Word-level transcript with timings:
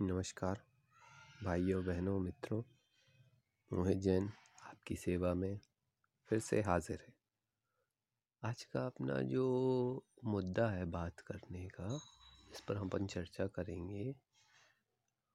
नमस्कार, 0.00 0.62
भाइयों, 1.44 1.84
बहनों, 1.84 2.20
मित्रों, 2.20 2.62
मोहित 3.72 3.98
जैन 3.98 4.30
आपकी 4.64 4.96
सेवा 4.96 5.34
में 5.34 5.60
फिर 6.28 6.38
से 6.38 6.60
हाजिर 6.62 6.98
है। 7.08 7.14
आज 8.44 8.64
का 8.64 8.86
अपना 8.86 9.22
जो 9.22 9.44
मुद्दा 10.24 10.68
है 10.68 10.84
बात 10.84 11.20
करने 11.20 11.68
का, 11.68 12.00
इस 12.52 12.60
पर 12.60 12.76
हम 12.76 12.88
अपन 12.88 13.06
चर्चा 13.06 13.46
करेंगे, 13.46 14.16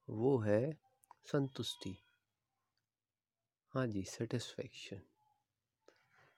वो 0.09 0.39
है 0.39 0.79
संतुष्टि। 1.25 1.97
हाँ 3.73 3.87
जी 3.87 4.03
सेटिस्फेक्शन 4.03 5.01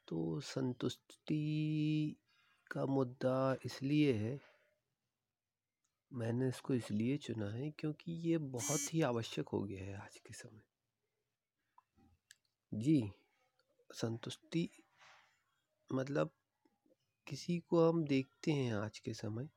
तो 0.07 0.39
संतुष्टि 0.39 2.15
का 2.71 2.85
मुद्दा 2.85 3.55
इसलिए 3.65 4.13
है 4.13 4.54
मैंने 6.11 6.47
इसको 6.47 6.73
इसलिए 6.73 7.17
चुना 7.17 7.49
है 7.49 7.69
क्योंकि 7.71 8.11
ये 8.29 8.37
बहुत 8.37 8.93
ही 8.93 9.01
आवश्यक 9.01 9.49
हो 9.49 9.61
गया 9.61 9.83
है 9.85 9.95
आज 9.95 10.17
के 10.17 10.33
समय। 10.33 10.61
जी, 12.71 13.11
संतुष्टि 13.89 14.69
मतलब 15.89 16.31
किसी 17.27 17.57
को 17.59 17.87
हम 17.89 18.03
देखते 18.03 18.51
हैं 18.51 18.73
आज 18.75 18.99
के 18.99 19.13
समय 19.13 19.49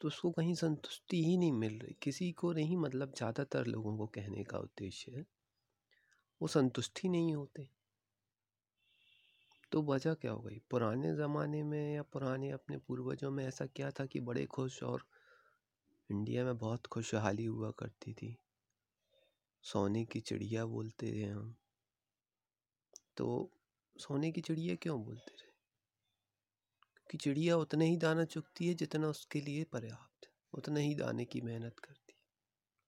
तो 0.00 0.08
उसको 0.08 0.30
कहीं 0.30 0.54
संतुष्टि 0.54 1.24
ही 1.24 1.36
नहीं 1.36 1.52
मिल 1.52 1.78
रही। 1.78 1.96
किसी 2.02 2.30
को 2.32 2.52
नहीं 2.52 2.76
मतलब 2.76 3.12
ज़्यादातर 3.14 3.66
लोगों 3.66 3.96
को 3.98 4.06
कहने 4.06 4.44
का 4.44 4.58
उद्देश्य 4.58 5.12
है, 5.12 5.24
वो 6.40 6.48
संतुष्टि 6.48 7.08
नहीं 7.08 7.34
होते। 7.34 7.68
तो 9.72 9.82
वजह 9.82 10.14
क्या 10.14 10.32
हो 10.32 10.40
गई? 10.40 10.58
पुराने 10.70 11.14
ज़माने 11.16 11.62
में 11.62 11.94
या 11.94 12.02
पुराने 12.02 12.50
अपने 12.50 12.78
पूर्वजों 12.78 13.30
में 13.30 13.46
ऐसा 13.46 13.66
क्या 13.66 13.90
था 13.90 14.06
कि 14.06 14.20
बड़े 14.20 14.46
खुश 14.46 14.82
और 14.82 15.04
इंडिया 16.10 16.44
में 16.44 16.58
बहुत 16.58 16.86
खुशहाली 16.86 17.44
हुआ 17.44 17.70
करती 17.70 18.14
थी? 18.14 18.36
सोने 19.64 20.04
की 20.04 20.20
चिड़िया 20.20 20.64
बोलते 20.64 21.12
थे 21.12 21.24
हम। 21.24 21.56
तो 23.16 23.50
सोने 23.96 24.32
की 24.32 24.40
चिड़िया 24.40 24.74
क्यों 24.74 25.04
बोलते 25.04 25.32
थे? 25.32 25.50
कि 27.10 27.18
चिड़िया 27.18 27.56
उतने 27.56 27.86
ही 27.86 27.96
दाना 27.96 28.24
चुगती 28.24 28.68
है 28.68 28.74
जितना 28.74 29.08
उसके 29.08 29.40
लिए 29.40 29.64
पर्याप्त, 29.64 30.30
उतने 30.52 30.80
ही 30.80 30.94
दाने 30.94 31.24
की 31.24 31.40
मेहनत 31.40 31.78
करती 31.78 32.12
है, 32.12 32.20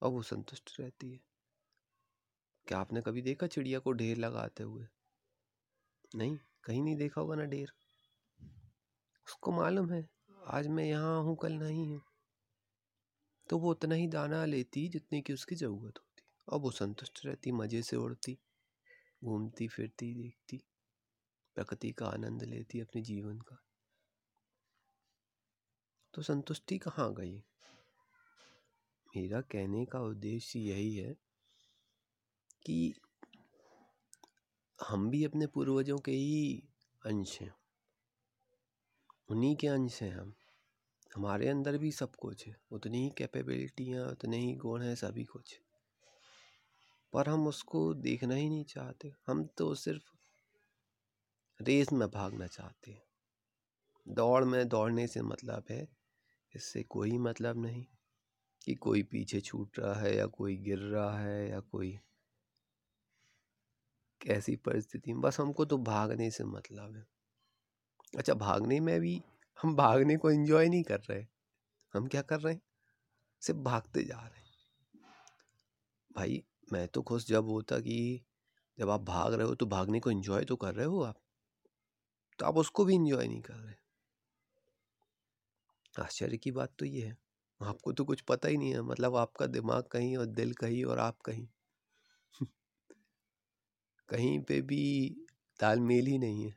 और 0.03 0.11
वो 0.11 0.23
संतुष्ट 0.23 0.81
रहती 0.81 1.13
है। 1.13 1.21
क्या 2.67 2.79
आपने 2.79 3.01
कभी 3.01 3.23
देखा 3.23 3.47
चिड़िया 3.47 3.79
को 3.79 3.93
ढेर 3.93 4.17
लगाते 4.17 4.63
हुए? 4.63 4.87
नहीं? 6.17 6.39
कहीं 6.65 6.83
नहीं 6.83 6.97
देखा 6.97 7.21
होगा 7.21 7.35
ना 7.35 7.45
ढेर 7.45 7.73
उसको 9.27 9.53
मालूम 9.53 9.93
है, 9.93 10.09
आज 10.47 10.67
मैं 10.67 10.85
यहाँ 10.85 11.23
हूँ, 11.23 11.37
कल 11.37 11.53
नहीं 11.53 11.89
हूँ। 11.89 12.03
तो 13.49 13.59
वो 13.59 13.71
उतना 13.71 13.95
ही 13.95 14.07
दाना 14.07 14.45
लेती 14.45 14.89
जितने 14.89 15.21
की 15.21 15.33
उसकी 15.33 15.55
ज़रूरत 15.55 15.99
होती। 15.99 16.23
और 16.49 16.61
वो 16.61 16.71
संतुष्ट 16.71 17.21
रहती, 17.27 17.53
मज़े 17.53 17.83
से 17.83 17.97
उड़ती, 17.97 18.39
घूमती, 19.25 19.69
फिरती, 19.69 20.15
देखती, 20.15 20.61
प्रकृति 21.55 21.93
का 21.93 22.07
आनंद 22.07 22.43
लेती 22.43 22.81
अपने 22.81 23.03
जीवन 23.03 23.39
का। 23.39 23.59
तो 26.15 26.23
संतुष्टि 26.23 26.79
कहाँ 26.79 27.15
गई? 27.15 27.45
मेरा 29.17 29.41
कहने 29.41 29.85
का 29.85 30.01
उद्देश्य 30.01 30.59
यही 30.59 30.95
है 30.97 31.17
कि 32.67 32.95
हम 34.89 35.11
भी 35.11 35.25
अपने 35.25 35.47
पूर्वजों 35.47 35.99
के 35.99 36.13
ही 36.13 36.63
अंश 37.07 37.41
हैं। 37.41 37.55
उन्हीं 39.29 39.57
के 39.57 39.67
अंश 39.67 40.03
हैं 40.03 40.13
हम। 40.13 40.35
हमारे 41.17 41.49
अंदर 41.49 41.79
भी 41.79 41.93
सब 41.93 42.17
कुछ 42.17 42.47
है। 42.47 42.57
उतनी 42.71 43.05
ही 43.05 43.11
कैपेबिलिटियाँ 43.19 44.09
उतने 44.09 44.37
ही 44.37 44.55
गुण 44.55 44.83
हैं, 44.83 44.95
सभी 44.95 45.25
कुछ। 45.25 45.61
पर 47.13 47.29
हम 47.29 47.47
उसको 47.47 47.95
देखना 47.95 48.35
ही 48.35 48.49
नहीं 48.49 48.65
चाहते। 48.65 49.13
हम 49.27 49.45
तो 49.45 49.75
सिर्फ़ 49.75 50.13
रेस 51.63 51.93
में 51.93 52.09
भागना 52.09 52.47
चाहते 52.47 52.91
हैं। 52.91 53.03
दौड़ 54.09 54.45
में 54.45 54.69
दौड़ने 54.69 55.07
से 55.07 55.23
मतलब 55.23 55.65
है, 55.71 55.89
इससे 56.55 56.83
कोई 56.83 57.19
मतलब 57.19 57.63
नहीं 57.63 57.87
कि 58.65 58.75
कोई 58.75 59.03
पीछे 59.03 59.41
छूट 59.41 59.79
रहा 59.79 59.95
है 59.95 60.17
या 60.17 60.27
कोई 60.27 60.57
गिर 60.57 60.79
रहा 60.79 61.19
है 61.19 61.51
या 61.51 61.61
कोई 61.61 61.99
कैसी 64.23 64.57
परिस्थिति 64.57 65.13
में, 65.13 65.21
बस 65.21 65.41
हमको 65.41 65.65
तो 65.65 65.79
भागने 65.79 66.31
से 66.31 66.45
मतलब 66.45 66.97
है। 66.97 67.07
अच्छा 68.19 68.35
भागने 68.35 68.81
में 68.81 69.01
भी 69.01 69.23
हम 69.63 69.77
भागने 69.77 70.17
को 70.17 70.31
एंजॉय 70.31 70.69
नहीं 70.69 70.83
कर 70.83 71.01
रहे। 71.01 71.27
हम 71.95 72.07
क्या 72.07 72.23
कर 72.23 72.41
रहे 72.41 72.55
हैं? 72.55 72.61
सिर्फ़ 73.43 73.61
भागते 73.61 74.05
जा 74.05 74.19
रहे 74.19 74.41
हैं। 74.41 74.51
भाई, 76.17 76.43
मैं 76.73 76.89
तो 76.89 77.03
खुश 77.03 77.27
जब 77.27 77.45
होता 77.45 77.79
कि 77.79 78.25
जब 78.79 78.91
आप 78.91 79.01
भाग 79.01 79.35
रहे 79.35 79.47
हो 79.47 79.55
तो 79.55 79.67
भागने 79.67 80.01
को 80.01 80.11
एंजॉय 80.11 80.45
तो 80.45 80.57
कर 80.57 80.75
रहे 80.75 80.87
हो 80.87 81.03
आप 81.03 81.17
तो 82.39 82.47
आप 82.47 82.57
उसको 82.57 82.85
भी 82.85 82.95
एंजॉय 82.95 83.27
नहीं 83.29 83.41
कर 83.43 83.55
रहे। 83.55 83.75
आश्चर्य 86.03 86.37
की 86.37 86.51
बात 86.51 86.73
तो 86.79 86.87
ये 86.87 87.07
है, 87.07 87.17
आपको 87.61 87.93
तो 87.93 88.05
कुछ 88.05 88.21
पता 88.21 88.49
ही 88.49 88.57
नहीं 88.57 88.73
है 88.75 88.83
मतलब 88.83 89.17
आपका 89.17 89.47
दिमाग 89.47 89.83
कहीं 89.83 90.17
और 90.17 90.27
दिल 90.27 90.53
कहीं 90.53 90.85
और 90.85 90.99
आप 90.99 91.21
कहीं। 91.21 91.49
कहीं 94.13 94.39
पे 94.41 94.61
भी 94.61 94.83
तालमेल 95.61 96.07
ही 96.07 96.19
नहीं 96.19 96.45
है। 96.45 96.55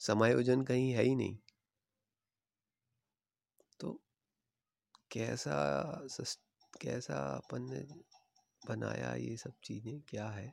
समायोजन 0.00 0.62
कहीं 0.62 0.90
है 0.92 1.02
ही 1.02 1.14
नहीं। 1.14 1.36
तो 3.80 4.00
कैसा 5.10 5.56
कैसा 6.80 7.16
अपन 7.36 7.62
ने 7.62 7.80
बनाया 8.62 9.14
ये 9.14 9.36
सब 9.36 9.52
चीज़ें, 9.64 10.00
क्या 10.00 10.28
है? 10.28 10.52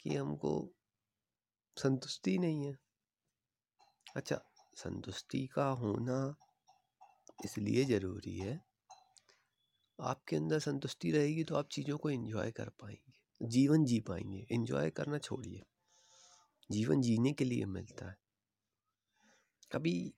कि 0.00 0.14
हमको 0.16 0.52
संतुष्टि 1.76 2.38
नहीं 2.38 2.66
है। 2.66 2.76
अच्छा 4.16 4.40
संतुष्टि 4.76 5.46
का 5.46 5.64
होना 5.64 6.18
इसलिए 7.44 7.84
ज़रूरी 7.84 8.36
है, 8.38 8.60
आपके 9.98 10.36
अंदर 10.36 10.58
संतुष्टि 10.58 11.10
रहेगी 11.10 11.44
तो 11.44 11.54
आप 11.54 11.68
चीज़ों 11.72 11.98
को 11.98 12.10
एंजॉय 12.10 12.50
कर 12.50 12.68
पाएँगे। 12.80 13.11
जीवन 13.40 13.84
जी 13.84 14.00
पाएँगे 14.00 14.46
एंजॉय 14.52 14.90
करना 14.90 15.18
छोड़िए। 15.18 15.62
जीवन 16.70 17.00
जीने 17.00 17.32
के 17.32 17.44
लिए 17.44 17.64
मिलता 17.64 18.10
है। 18.10 18.16
कभी 19.72 20.14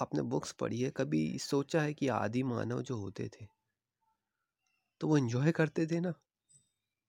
आपने 0.00 0.22
बुक्स 0.22 0.52
पढ़ी 0.52 0.80
है, 0.80 0.90
कभी 0.90 1.38
सोचा 1.38 1.80
है 1.82 1.94
कि 1.94 2.08
आदि 2.08 2.42
मानव 2.42 2.82
जो 2.82 2.96
होते 2.96 3.28
थे 3.28 3.46
तो 5.00 5.08
वो 5.08 5.16
इन्जॉय 5.16 5.52
करते 5.52 5.86
थे 5.86 6.00
ना? 6.00 6.12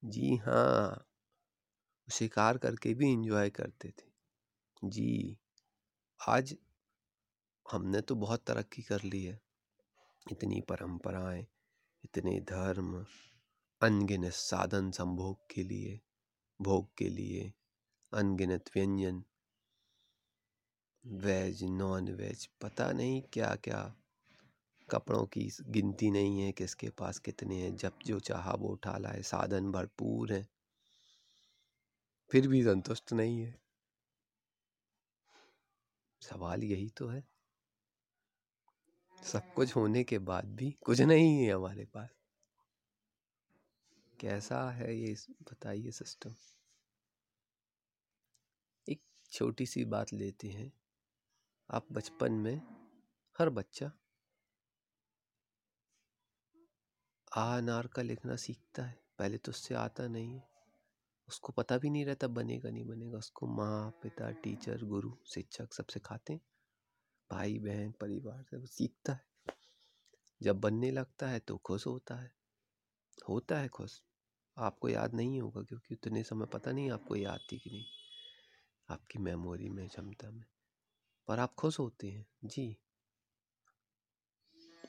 जी 0.04 0.36
हाँ 0.36 1.06
शिकार 2.08 2.58
करके 2.58 2.94
भी 2.94 3.12
इन्जॉय 3.12 3.50
करते 3.50 3.90
थे। 3.90 4.90
जी, 4.90 5.38
आज 6.28 6.56
हमने 7.66 8.02
तो 8.02 8.16
बहुत 8.16 8.44
तरक्की 8.48 8.82
कर 8.82 9.04
ली 9.04 9.24
है। 9.24 9.40
इतनी 10.32 10.62
परंपराएँ, 10.62 11.46
इतने 12.04 12.40
धर्म 12.40 13.06
अनगिनत 13.81 14.34
साधन 14.34 14.91
संभोग 14.91 15.38
के 15.53 15.63
लिए, 15.63 16.00
भोग 16.62 16.90
के 16.97 17.09
लिए, 17.09 17.53
अनगिनत 18.13 18.69
व्यंजन, 18.75 19.24
वेज 21.06 21.63
नॉन 21.63 22.09
वेज 22.09 22.50
पता 22.62 22.91
नहीं 22.91 23.22
क्या 23.34 23.56
क्या 23.56 23.96
कपड़ों 24.90 25.25
की 25.25 25.52
गिनती 25.62 26.12
नहीं 26.12 26.41
है 26.41 26.52
किसके 26.52 26.90
पास 26.90 27.19
कितने 27.19 27.56
हैं, 27.56 27.75
जब 27.75 27.94
जो 28.06 28.19
चाहा 28.19 28.53
वो 28.53 28.68
उठा 28.68 28.97
लाए, 28.97 29.22
साधन 29.22 29.72
भरपूर 29.72 30.34
हैं। 30.34 30.47
फिर 32.31 32.47
भी 32.47 32.64
संतुष्ट 32.64 33.14
नहीं 33.14 33.40
है। 33.41 33.56
सवाल 36.22 36.64
यही 36.64 36.90
तो 36.90 37.08
है। 37.08 37.24
सब 39.24 39.53
कुछ 39.53 39.75
होने 39.75 40.03
के 40.03 40.19
बाद 40.19 40.46
भी 40.46 40.72
कुछ 40.72 41.02
नहीं 41.02 41.44
है 41.44 41.53
हमारे 41.53 41.85
पास। 41.85 42.09
कैसा 44.20 44.72
है 44.72 44.96
ये 44.96 45.16
बताइए 45.41 45.91
सिस्टम 45.91 46.35
एक 48.90 49.02
छोटी 49.32 49.66
सी 49.66 49.85
बात 49.85 50.14
लेते 50.14 50.47
हैं। 50.47 50.73
आप 51.72 51.88
बचपन 51.91 52.32
में, 52.32 52.62
हर 53.40 53.50
बच्चा 53.50 53.91
आ 57.38 57.59
नार 57.59 57.88
का 57.88 58.02
लिखना 58.02 58.35
सीखता 58.35 58.84
है। 58.84 59.00
पहले 59.20 59.38
तो 59.38 59.50
उससे 59.50 59.76
आता 59.76 60.08
नहीं 60.08 60.35
है। 60.35 60.50
उसको 61.28 61.53
पता 61.53 61.78
भी 61.78 61.90
नहीं 61.90 62.06
रहता 62.06 62.28
बनेगा 62.28 62.70
नहीं 62.70 62.85
बनेगा। 62.85 63.17
उसको 63.17 63.47
माँ, 63.47 63.91
पिता, 64.03 64.32
टीचर, 64.32 64.84
गुरु, 64.84 65.17
शिक्षक 65.26 65.73
सब 65.73 65.88
सिखाते 65.88 66.34
हैं। 66.34 66.41
भाई, 67.32 67.59
बहन, 67.59 67.91
परिवार 67.91 68.44
से 68.44 68.58
वो 68.58 68.66
सीखता 68.66 69.14
है। 69.14 69.26
जब 70.41 70.59
बनने 70.59 70.91
लगता 70.91 71.28
है 71.28 71.40
तो 71.40 71.58
खुश 71.58 71.88
होता 71.88 72.16
है। 72.16 72.45
होता 73.29 73.59
है 73.59 73.67
खुश। 73.67 74.02
आपको 74.58 74.90
याद 74.90 75.14
नहीं 75.14 75.41
होगा 75.41 75.62
क्योंकि 75.62 75.96
उतने 75.96 76.23
समय 76.23 76.46
पता 76.46 76.72
नहीं 76.72 76.91
आपको 76.91 77.16
याद 77.16 77.40
थी 77.52 77.59
कि 77.59 77.70
नहीं। 77.70 77.85
आपकी 78.90 79.20
मेमोरी 79.20 79.70
में, 79.70 79.90
क्षमता 79.90 80.32
में। 80.32 80.46
पर 81.28 81.40
आप 81.40 81.56
खुश 81.56 81.79
होते 81.79 82.12
हैं। 82.12 82.26
जी। 82.46 82.78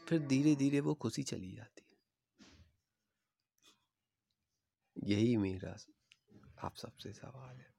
फिर 0.09 0.27
धीरे 0.27 0.57
धीरे 0.57 0.81
वो 0.81 0.95
खुशी 0.95 1.23
चली 1.23 1.53
जाती 1.53 1.87
है। 1.91 1.97
यही 5.05 5.37
मेरा 5.37 5.77
आप 6.63 6.77
सबसे 6.77 7.13
सवाल 7.13 7.57
है। 7.57 7.75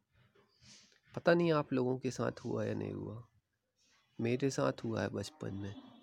पता 1.16 1.34
नहीं 1.34 1.52
आप 1.52 1.74
लोगों 1.74 2.00
के 2.00 2.12
साथ 2.12 2.32
हुआ 2.32 2.66
या 2.66 2.74
नहीं 2.74 2.94
हुआ। 2.94 3.28
मेरे 4.22 4.50
साथ 4.50 4.74
हुआ 4.84 5.02
है 5.02 5.10
बचपन 5.10 5.54
में। 5.54 5.97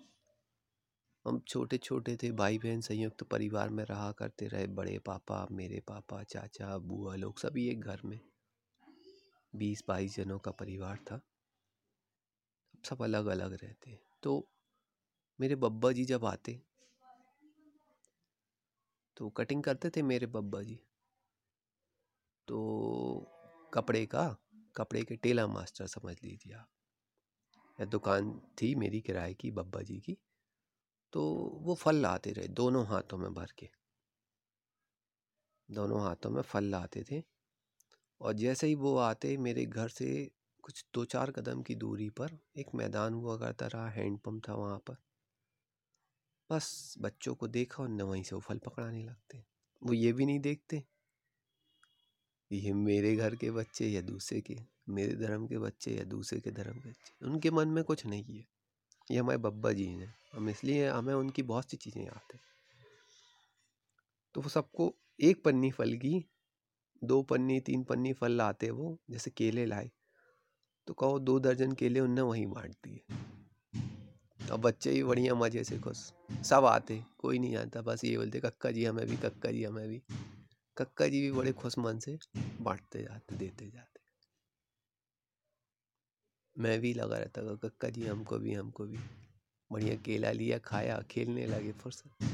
हम 1.25 1.39
छोटे 1.39 1.77
छोटे 1.77 2.15
थे 2.15 2.31
भाई 2.31 2.57
बहन 2.57 2.81
संयुक्त 2.81 3.23
परिवार 3.23 3.69
में 3.69 3.83
रहा 3.85 4.11
करते 4.11 4.47
रहे, 4.47 4.67
बड़े 4.67 4.97
पापा, 4.99 5.47
मेरे 5.51 5.79
पापा, 5.79 6.23
चाचा, 6.23 6.77
बुआ 6.77 7.15
लोग, 7.15 7.39
सभी 7.39 7.67
एक 7.69 7.81
घर 7.81 8.01
में। 8.05 8.19
बीस 9.55 9.83
बाईस 9.87 10.15
जनों 10.15 10.37
का 10.39 10.51
परिवार 10.51 10.97
था। 10.97 11.19
सब 12.85 13.01
अलग 13.01 13.25
अलग 13.25 13.53
रहते 13.53 13.97
तो 14.23 14.51
मेरे 15.39 15.55
बब्बा 15.55 15.91
जी 15.91 16.05
जब 16.05 16.25
आते 16.25 16.61
तो 19.17 19.29
कटिंग 19.29 19.63
करते 19.63 19.89
थे 19.89 20.01
मेरे 20.01 20.27
बब्बा 20.27 20.61
जी 20.61 20.79
तो 22.47 22.59
कपड़े 23.73 24.05
का, 24.05 24.27
कपड़े 24.75 25.01
के 25.01 25.15
टेलर 25.15 25.47
मास्टर 25.47 25.87
समझ 25.87 26.15
लीजिए 26.23 26.53
आप। 26.53 26.69
या 27.79 27.85
दुकान 27.85 28.39
थी 28.61 28.73
मेरी 28.75 29.01
किराए 29.01 29.33
की 29.33 29.51
बब्बा 29.51 29.81
जी 29.81 29.99
की। 29.99 30.17
तो 31.15 31.33
वो 31.61 31.75
फल 31.75 31.95
लाते 31.95 32.31
रहे 32.31 32.47
दोनों 32.47 32.87
हाथों 32.87 33.17
में 33.17 33.33
भर 33.33 33.47
के। 33.59 33.69
दोनों 35.71 36.01
हाथों 36.01 36.29
में 36.29 36.41
फल 36.41 36.63
लाते 36.63 37.03
थे। 37.11 37.23
और 38.21 38.33
जैसे 38.33 38.67
ही 38.67 38.75
वो 38.75 38.97
आते, 38.97 39.37
मेरे 39.37 39.65
घर 39.65 39.87
से 39.87 40.31
कुछ 40.63 40.85
दो 40.93 41.05
चार 41.05 41.31
कदम 41.31 41.61
की 41.61 41.75
दूरी 41.75 42.09
पर 42.09 42.39
एक 42.57 42.67
मैदान 42.75 43.13
हुआ 43.13 43.37
करता 43.37 43.67
रहा 43.67 43.89
हैंडपम्प 43.89 44.49
था 44.49 44.53
वहाँ 44.53 44.77
पर। 44.77 44.95
बस 46.51 46.95
बच्चों 46.97 47.35
को 47.35 47.47
देखा 47.47 47.83
और 47.83 47.89
न 47.89 48.01
वहीं 48.01 48.23
से 48.23 48.35
वो 48.35 48.41
फल 48.41 48.57
पकड़ाने 48.57 49.03
लगते। 49.03 49.43
वो 49.83 49.93
ये 49.93 50.13
भी 50.13 50.25
नहीं 50.25 50.39
देखते 50.39 50.83
ये 52.51 52.73
मेरे 52.73 53.15
घर 53.15 53.35
के 53.35 53.51
बच्चे 53.51 53.87
या 53.87 54.01
दूसरे 54.01 54.41
के, 54.41 54.57
मेरे 54.89 55.15
धर्म 55.15 55.47
के 55.47 55.57
बच्चे 55.57 55.91
या 55.91 56.03
दूसरे 56.03 56.39
के 56.39 56.51
धर्म 56.51 56.79
के 56.79 56.89
बच्चे। 56.89 57.25
उनके 57.25 57.51
मन 57.51 57.67
में 57.67 57.83
कुछ 57.83 58.05
नहीं 58.05 58.37
है। 58.37 58.54
ये 59.11 59.17
हमारे 59.17 59.37
बब्बा 59.37 59.71
जी 59.71 59.85
हैं। 59.85 60.15
हम 60.33 60.49
इसलिए, 60.49 60.87
हमें 60.87 61.13
उनकी 61.13 61.43
बहुत 61.43 61.71
सी 61.71 61.77
चीज़ें 61.77 62.05
याद 62.05 62.33
है। 62.33 62.39
तो 64.33 64.41
वो 64.41 64.49
सबको 64.49 64.95
एक 65.21 65.43
पन्नी 65.43 65.71
फल 65.71 65.93
की, 65.93 66.25
दो 67.03 67.21
पन्नी, 67.23 67.59
तीन 67.59 67.83
पन्नी 67.83 68.13
फल 68.13 68.31
लाते 68.31 68.69
वो, 68.69 68.99
जैसे 69.09 69.31
केले 69.31 69.65
लाए। 69.65 69.91
तो 70.87 70.93
कहो, 70.93 71.19
दो 71.19 71.39
दर्जन 71.39 71.71
केले 71.71 71.99
उनने 71.99 72.21
वहीं 72.21 72.47
बांट 72.47 72.71
दिए। 72.71 73.01
अब 74.51 74.61
बच्चे 74.61 74.91
भी 74.91 75.03
बढ़िया 75.03 75.35
मज़े 75.35 75.63
से 75.63 75.79
खुश। 75.79 76.13
सब 76.43 76.65
आते, 76.65 77.03
कोई 77.19 77.39
नहीं 77.39 77.55
आता 77.55 77.81
बस 77.81 78.05
ये 78.05 78.17
बोलते, 78.17 78.39
कक्का 78.39 78.71
जी 78.71 78.85
हमें 78.85 79.07
भी, 79.07 79.17
कक्का 79.17 79.51
जी 79.51 79.63
हमें 79.63 79.89
भी। 79.89 80.01
कक्का 80.77 81.07
जी 81.07 81.21
भी 81.21 81.31
बड़े 81.31 81.51
खुश 81.51 81.77
मन 81.77 81.99
से 81.99 82.17
बांटते 82.61 83.03
जाते, 83.03 83.35
देते 83.35 83.69
जाते। 83.69 83.94
मैं 86.57 86.79
भी 86.79 86.93
लगा 86.93 87.17
रहता 87.17 87.41
था 87.41 87.55
कक्का 87.55 87.89
जी 87.89 88.05
हमको 88.05 88.37
भी 88.37 88.53
हमको 88.53 88.85
भी। 88.85 88.97
बढ़िया 89.71 89.95
केला 89.95 90.31
लिया, 90.31 90.57
खाया, 90.57 91.01
खेलने 91.01 91.45
लगे 91.45 91.71
फुर्सत। 91.71 92.29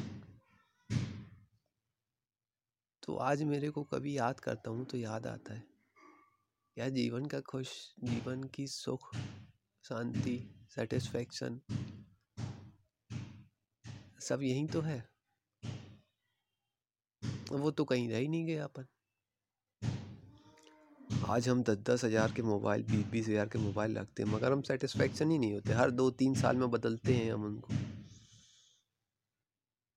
तो 3.04 3.16
आज 3.16 3.44
मेरे 3.44 3.70
को 3.70 3.84
कभी 3.84 4.18
याद 4.18 4.40
करता 4.40 4.70
हूँ 4.70 4.86
तो 4.86 4.98
याद 4.98 5.28
आता 5.28 5.54
है। 5.54 5.64
यार 6.78 6.90
जीवन 6.90 7.26
का 7.26 7.40
खुश, 7.40 7.96
जीवन 8.04 8.44
की 8.44 8.68
सुख, 8.68 9.16
शांति 9.84 10.66
सेटिस्फेक्शन 10.76 11.62
सब 14.20 14.42
यही 14.42 14.68
तो 14.68 14.82
है? 14.82 15.10
वो 17.52 17.72
तो 17.72 17.86
कहीं 17.86 18.10
रह 18.10 18.18
ही 18.18 18.28
नहीं 18.28 18.46
गया 18.46 18.64
अपन। 18.64 18.86
आज 21.32 21.48
हम 21.50 21.62
दस 21.64 21.78
दस 21.88 22.04
हज़ार 22.04 22.32
के 22.32 22.42
मोबाइल, 22.42 22.82
बीस 22.84 23.06
बीस 23.12 23.28
हज़ार 23.28 23.48
के 23.48 23.60
मोबाइल 23.60 23.98
रखते 23.98 24.24
हैं, 24.24 24.30
मगर 24.30 24.52
हम 24.52 24.62
सेटिस्फेक्शन 24.62 25.30
ही 25.32 25.38
नहीं 25.38 25.54
होते। 25.54 25.74
हर 25.74 25.92
दो 25.92 26.10
तीन 26.12 26.34
साल 26.36 26.58
में 26.58 26.70
बदलते 26.72 27.14
हैं 27.14 27.32
हम 27.34 27.44
उनको। 27.46 27.74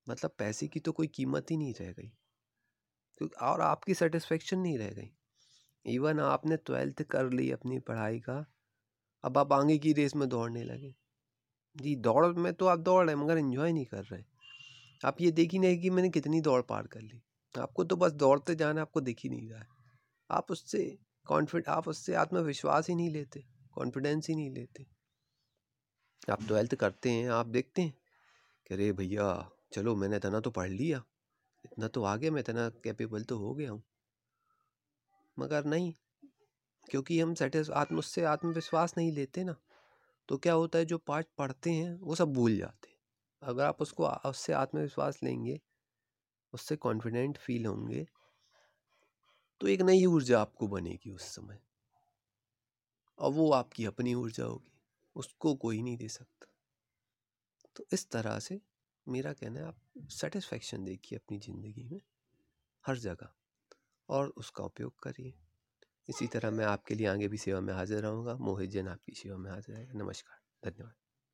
मतलब 0.07 0.35
पैसे 0.39 0.69
की 0.69 0.81
तो 0.81 0.93
कोई 0.93 1.07
कीमत 1.07 1.51
ही 1.51 1.57
नहीं 1.57 1.73
रह 1.81 1.91
गई। 1.93 2.11
तो 3.21 3.29
और 3.43 3.61
आपकी 3.61 3.95
सेटिस्फेक्शन 3.95 4.59
नहीं 4.59 4.79
रह 4.79 4.91
गई। 4.91 5.11
इवन 5.85 6.21
आपने 6.23 6.57
ट्वेल्थ 6.57 7.03
कर 7.11 7.31
ली 7.31 7.51
अपनी 7.51 7.79
पढ़ाई 7.81 8.21
का, 8.21 8.37
अब 9.25 9.39
आप 9.39 9.53
आगे 9.53 9.79
की 9.79 9.93
रेस 9.93 10.15
में 10.17 10.29
दौड़ने 10.29 10.63
लगे। 10.65 10.95
जी, 11.77 11.97
दौड़ 11.97 12.27
में 12.27 12.53
तो 12.53 12.67
आप 12.67 12.79
दौड़ 12.81 13.05
रहे 13.07 13.17
मगर 13.17 13.39
इन्जॉय 13.39 13.73
नहीं 13.73 13.87
कर 13.87 14.05
रहे 14.05 14.23
आप 15.01 15.21
ये 15.21 15.31
देख 15.33 15.53
ही 15.53 15.59
नहीं 15.59 15.81
कि 15.81 15.91
मैंने 15.91 16.11
कितनी 16.11 16.41
दौड़ 16.41 16.61
पार 16.63 16.87
कर 16.87 17.01
ली। 17.03 17.21
आपको 17.55 17.85
तो 17.85 17.97
बस 17.97 18.13
दौड़ते 18.15 18.55
जाना 18.55 18.83
आपको 18.83 19.01
दिख 19.01 19.21
ही 19.25 19.31
नहीं 19.31 19.49
रहा 19.49 19.61
है। 19.61 19.67
आप 20.31 20.51
उससे 20.51 20.85
कॉन्फिड 21.27 21.69
आप 21.69 21.89
उससे 21.89 22.15
आत्मविश्वास 22.15 22.89
ही 22.89 22.95
नहीं 22.95 23.11
लेते 23.11 23.45
कॉन्फिडेंस 23.75 24.29
ही 24.29 24.35
नहीं 24.35 24.51
लेते। 24.51 24.87
आप 26.31 26.47
ट्वेल्थ 26.49 26.75
करते 26.75 27.11
हैं, 27.11 27.29
आप 27.29 27.47
देखते 27.47 27.83
हैं 27.83 27.95
कि 28.67 28.75
अरे 28.75 28.93
भैया, 28.93 29.51
चलो 29.73 29.95
मैंने 29.97 30.17
इतना 30.17 30.41
तो 30.41 30.51
पढ़ 30.51 30.69
लिया, 30.69 31.03
इतना 31.65 31.89
तो 31.89 32.03
आगे 32.05 32.31
मैं 32.31 32.41
इतना 32.41 32.69
कैपेबल 32.85 33.23
तो 33.23 33.39
हो 33.39 33.55
गया 33.55 33.71
हूँ। 33.71 33.83
मगर 35.39 35.65
नहीं, 35.65 35.93
क्योंकि 36.89 37.21
हम 37.21 37.35
सेटिस 37.35 37.71
आत्म, 37.71 37.99
उससे 37.99 38.25
आत्मविश्वास 38.25 38.95
नहीं 38.99 39.13
लेते 39.13 39.45
ना 39.45 39.57
तो 40.29 40.37
क्या 40.39 40.53
होता 40.53 40.79
है 40.79 40.85
जो 40.85 40.99
पाठ 40.99 41.27
पढ़ते 41.39 41.71
हैं, 41.71 41.95
वो 41.95 42.15
सब 42.15 42.33
भूल 42.33 42.57
जाते 42.57 42.89
हैं। 42.89 42.97
अगर 43.43 43.65
आप 43.65 43.83
उसको, 43.83 44.07
उससे 44.07 44.53
आत्मविश्वास 44.53 45.23
लेंगे, 45.23 45.61
उससे 46.53 46.77
कॉन्फिडेंट 46.77 47.39
फील 47.39 47.67
होंगे 47.67 48.07
तो 49.61 49.69
एक 49.69 49.81
नई 49.81 50.07
ऊर्जा 50.07 50.41
आपको 50.41 50.69
बनेगी 50.69 51.11
उस 51.11 51.23
समय। 51.23 51.61
और 53.19 53.33
वो 53.33 53.53
आपकी 53.53 53.85
अपनी 53.85 54.15
ऊर्जा 54.15 54.45
होगी, 54.45 54.73
उसको 55.17 55.55
कोई 55.55 55.83
नहीं 55.83 55.97
दे 55.97 56.09
सकता। 56.09 56.47
तो 57.77 57.87
इस 57.93 58.11
तरह 58.11 58.39
से 58.39 58.61
मेरा 59.09 59.33
कहना 59.33 59.61
है, 59.61 59.67
आप 59.67 59.77
सेटिस्फेक्शन 60.11 60.85
देखिए 60.85 61.19
अपनी 61.19 61.39
ज़िंदगी 61.39 61.85
में, 61.85 62.01
हर 62.87 62.99
जगह। 62.99 63.29
और 64.09 64.29
उसका 64.29 64.65
उपयोग 64.65 64.99
करिए। 65.03 65.35
इसी 66.09 66.27
तरह 66.27 66.51
मैं 66.51 66.65
आपके 66.65 66.95
लिए 66.95 67.07
आगे 67.07 67.29
भी 67.29 67.39
सेवा 67.39 67.61
में 67.61 67.75
हाजिर 67.75 67.99
रहूँगा। 67.99 68.37
मोहित 68.37 68.71
जैन 68.71 68.89
आपकी 68.89 69.13
सेवा 69.13 69.37
में 69.37 69.51
हाजिर 69.51 69.77
रहेगा। 69.77 69.93
नमस्कार। 69.93 70.71
धन्यवाद। 70.71 71.04